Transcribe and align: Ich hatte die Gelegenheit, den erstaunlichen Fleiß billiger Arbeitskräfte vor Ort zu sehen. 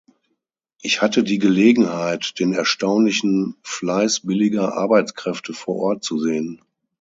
Ich 0.81 1.03
hatte 1.03 1.21
die 1.23 1.37
Gelegenheit, 1.37 2.39
den 2.39 2.53
erstaunlichen 2.53 3.57
Fleiß 3.61 4.21
billiger 4.21 4.73
Arbeitskräfte 4.75 5.53
vor 5.53 5.75
Ort 5.75 6.03
zu 6.03 6.17
sehen. 6.17 6.59